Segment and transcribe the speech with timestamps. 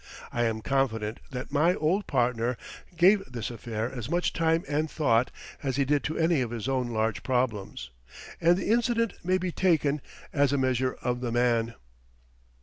[0.31, 2.57] I am confident that my old partner
[2.97, 5.29] gave this affair as much time and thought
[5.61, 7.91] as he did to any of his own large problems,
[8.41, 10.01] and the incident may be taken
[10.33, 11.75] as a measure of the man.